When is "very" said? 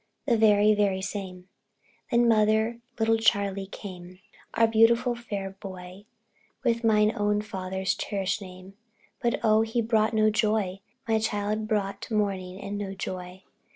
0.35-0.73, 0.73-1.03